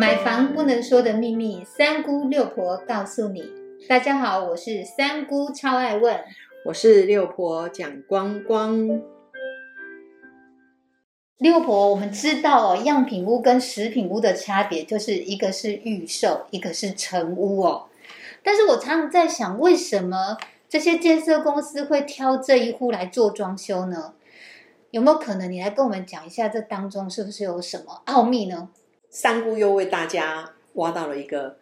[0.00, 3.44] 买房不能说的秘密，三姑六婆告诉你。
[3.86, 6.18] 大家好，我是三姑，超爱问。
[6.64, 9.02] 我是六婆蒋光光。
[11.36, 17.88] 六婆，我们知道哦，样品屋跟食品屋的差别就是一个是预售，一个是成屋哦。
[18.42, 24.14] 但是我常常在想，为什么这些建设公司会挑这一户来做装修呢？
[24.92, 28.70] 有没有可能你来跟我们讲一下，这当中是不是有什么奥秘呢？
[29.10, 31.58] 三姑又为大家挖到了一个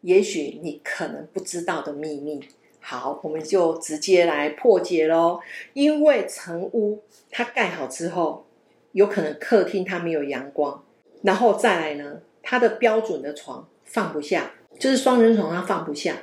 [0.00, 2.40] 也许你可能不知道的秘密。
[2.80, 5.40] 好，我们就直接来破解喽。
[5.74, 8.46] 因为成屋它盖好之后，
[8.92, 10.84] 有可能客厅它没有阳光，
[11.22, 16.16] 然后再来呢，它的标准的床放不下，就是双人床它放不下，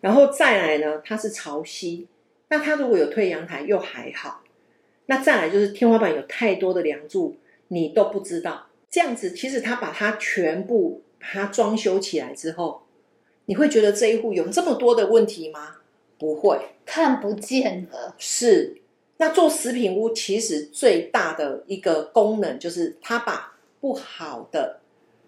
[0.00, 2.06] 然后再来呢，它是潮汐，
[2.48, 4.42] 那它如果有退阳台又还好，
[5.06, 7.36] 那再来就是天花板有太多的梁柱，
[7.68, 8.66] 你都不知道。
[8.98, 12.82] 这样子，其实他把它全部把它装修起来之后，
[13.44, 15.76] 你会觉得这一户有这么多的问题吗？
[16.18, 18.16] 不会，看不见了。
[18.18, 18.78] 是，
[19.18, 24.80] 那做食品屋其实最大的一个功能就是它把不好的、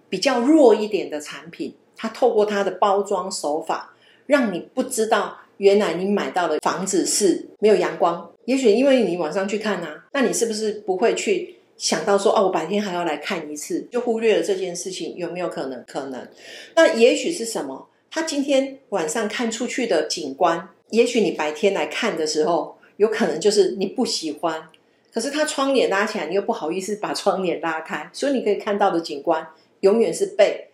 [0.08, 3.94] 比较弱一点的产品，它透过它的包装手法，
[4.26, 8.32] 让你不知道原来你买到的房子是没有阳光。
[8.46, 11.59] 也许因为你晚上去看啊，那你是不是不会去？
[11.80, 15.82] 想到说哦，我白天还要来看一次，就忽略了这件事情，有没有可能？
[15.86, 16.28] 可能。
[16.76, 17.88] 那也许是什么？
[18.10, 24.68] 他今天晚上看出去的景观，也许你白天来看的时候，有可能就是你不喜欢。
[25.10, 29.48] 可是他窗帘拉起来，你又不好意思把窗帘拉开，所以你可以看到的景观
[29.80, 30.68] 永远是被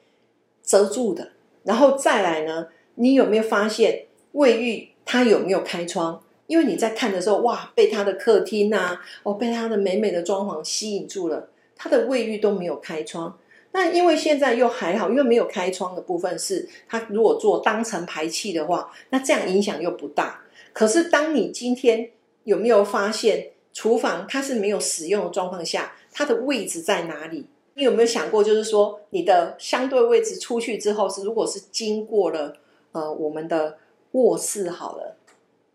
[0.65, 1.31] 遮住的。
[1.63, 6.21] 然后再来呢，你有没有发现卫浴它有没有开窗？
[6.47, 11.49] 因为你在看的时候，哇，被他的客厅呐，哦，被他的美美的装潢吸引住了。
[11.77, 13.39] 他的卫浴都没有开窗，
[13.73, 20.41] 那因为现在又还好，因为没有开窗的部分是，他如果做当成排气的话，那这样影响又不大。
[20.73, 22.11] 可是当你今天
[22.45, 27.47] 有没有发现，厨房它是没有使用的状况下，它的位置在哪里？
[27.75, 32.55] 你有没有想过，就是说你的相对位置出去之后，是如果是经过了
[32.93, 33.77] 呃我们的
[34.13, 35.17] 卧室好了。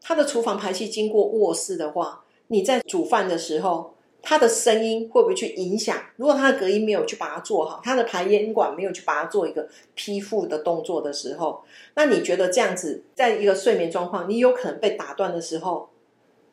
[0.01, 5.97] 它的厨房排气经过卧室的话，你在煮饭的时候，它的声音会不会去影响？
[6.17, 11.61] 如果它的隔音没有去把它做好，它的排烟管没有去把它做一个批复的动作的时候，
[11.95, 15.89] 那你觉得这样子，在一个睡眠状况，你有可能被打断的时候，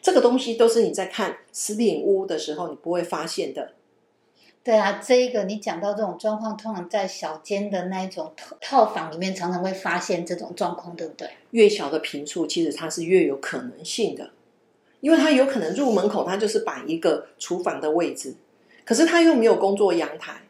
[0.00, 3.72] 这个东西都是你在看食品屋的时候，你不会发现的。
[4.69, 11.27] 对啊，这一个你讲到这种状况，通常在小间的那一种套房里面，常常会发现这种状况，对不对？
[11.53, 14.28] 越小的平数，其实它是越有可能性的，
[15.01, 18.34] 因为它有可能入门口，它就是摆一个厨房的位置，
[18.84, 20.43] 可是它又没有工作阳台。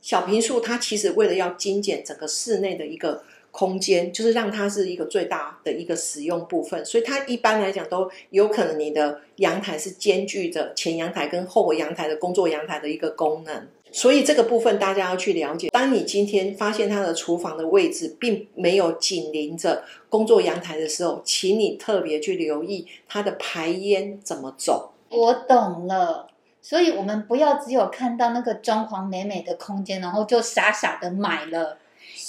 [0.00, 3.22] 小平数，它其实为了要精简整个室内的一个。
[3.50, 15.68] 空间就是让它是一个最大的一个使用部分，所以它一般来讲都有可能你的阳台是兼具着前阳台跟后阳台的工作阳台的一个功能，所以这个部分大家要去了解。
[15.70, 24.92] 当你今天发现它的厨房的位置并没有紧邻着工作阳台的时候，请你特别去留意它的排烟怎么走。
[25.08, 26.28] 我懂了，
[26.62, 31.78] 所以我们不要只有看到那个装潢美美的空间，然后就傻傻的买了。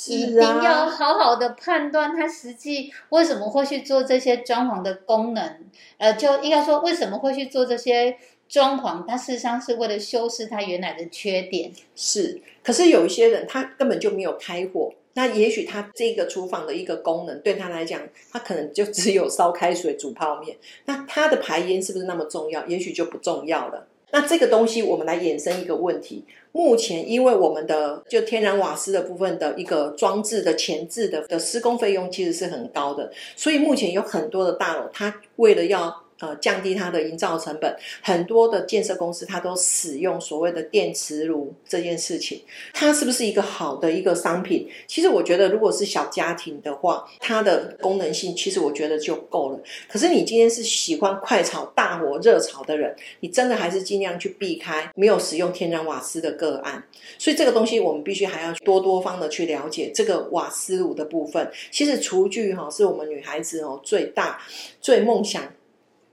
[0.07, 5.57] 一定要好好的判断它实际为什么会去做这些装潢的功能，
[5.97, 11.72] 呃，就应该说为什么会去做这些装潢，它事实上是为了修饰它原来的缺点。
[11.96, 18.01] 是，可是有一些人他根本就没有开火，那也许他这个厨房的一个功能对他来讲，
[18.31, 22.66] 他可能就只有烧开水煮泡面，那他的排烟是不是那么重要？
[22.66, 23.88] 也许就不重要了。
[24.11, 26.25] 那这个东西，我们来衍生一个问题。
[26.51, 36.03] 目前，因为我们的就天然瓦斯的部分的一个装置的前置的的施工费用其实是很高的，所以目前有很多的大楼，它为了要。
[36.21, 42.39] 呃，降低它的营造成本，很多的建设公司它都使用所谓的电磁炉这件事情，
[42.73, 44.69] 它是不是一个好的一个商品？
[44.85, 49.59] 其实我觉得，如果是小家庭的话，它的功能性其实我觉得就够了。
[49.89, 56.83] 可是你今天是喜欢快炒、大火热炒的人，你真的还是尽量去避开没有使用天然瓦斯的个案。
[57.17, 61.51] 所以这个东西我们必须还要多多方的去了解这个瓦斯炉的部分。
[61.71, 64.39] 其实厨具哈是我们女孩子哦最大
[64.79, 65.51] 最梦想。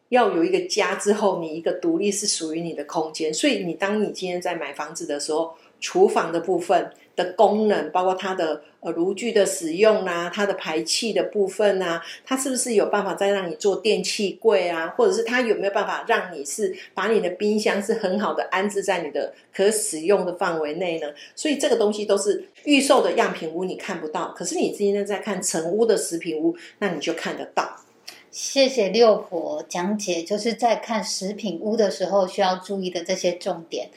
[0.08, 3.32] 要有一个家之后，你一个独立是属于你的空间。
[3.32, 21.06] 所以，你当你今天在买房子的时候，厨房的部分的功能，包括它的呃炉具的使用啊，它的排气的部分啊，它是不是有办法再让你做电器柜啊，或者是它有没有办法让你是把你的冰箱是很好的安置在你的可使用的范围内呢？
[21.36, 27.76] 所以这个东西都是预售的样品屋你看不到，可是你今天在看成屋的食品屋，那你就看得到。
[28.30, 33.90] 谢谢六婆讲解，就是在看食品屋的时候需要注意的这些重点。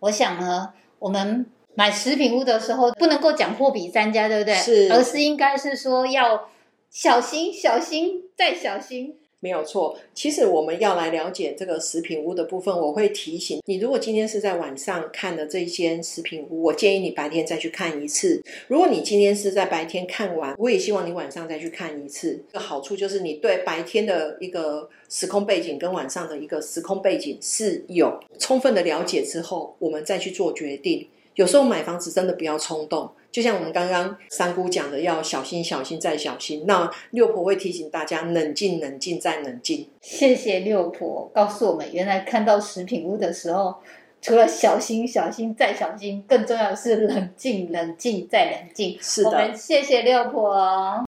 [0.00, 4.54] 我想呢，我们买食品屋的时候不能够讲货比三家，对不对？
[4.54, 6.48] 是，而是应该是说要
[6.90, 9.16] 小心、小心再小心。
[9.40, 18.42] 没有错，其实我们要来了解这个食品屋的部分，我会提醒你，如果今天是在晚上看的这一间食品屋，我建议你白天再去看一次。
[18.66, 22.44] 如果你今天是在白天看完，我也希望你晚上再去看一次。
[22.52, 31.08] 个好处就是你对白天的一个时空背景跟晚上的一个时空背景是有充分的了解之后，我们再去做决定。
[31.38, 33.08] 有时候买房子真的不要冲动。
[33.30, 36.64] 就像我们刚刚三姑讲的，要小心、小心再小心。
[36.66, 39.88] 那六婆会提醒大家，冷静、冷静再冷静。
[40.00, 43.76] 谢谢六婆告诉我们，原来看到食品屋的时候，
[44.20, 48.98] 除了小心、小心再小心，更重要的是冷静、冷静再冷静。
[49.00, 51.04] 是的，我们谢谢六婆，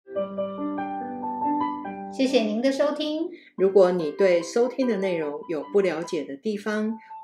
[2.11, 3.29] 谢谢您的收听。
[3.55, 6.99] 如果你对收听的内容有不了解的地方，